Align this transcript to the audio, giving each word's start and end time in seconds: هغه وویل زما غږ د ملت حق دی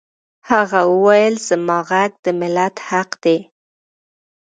هغه 0.49 0.81
وویل 0.93 1.35
زما 1.47 1.77
غږ 1.89 2.11
د 2.23 2.25
ملت 2.39 2.75
حق 2.87 3.09
دی 3.23 3.37